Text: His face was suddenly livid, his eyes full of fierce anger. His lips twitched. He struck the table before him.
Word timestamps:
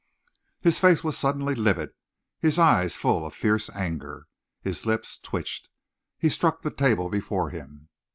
His 0.61 0.79
face 0.79 1.03
was 1.03 1.15
suddenly 1.15 1.53
livid, 1.53 1.91
his 2.39 2.57
eyes 2.57 2.95
full 2.95 3.23
of 3.23 3.35
fierce 3.35 3.69
anger. 3.69 4.25
His 4.59 4.83
lips 4.87 5.19
twitched. 5.19 5.69
He 6.17 6.27
struck 6.27 6.63
the 6.63 6.71
table 6.71 7.07
before 7.07 7.51
him. 7.51 7.87